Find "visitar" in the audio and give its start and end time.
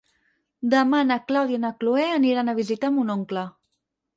2.63-2.93